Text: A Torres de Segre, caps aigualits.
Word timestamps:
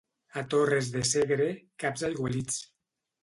A 0.39 0.41
Torres 0.53 0.87
de 0.95 1.03
Segre, 1.09 1.47
caps 1.83 2.05
aigualits. 2.09 2.57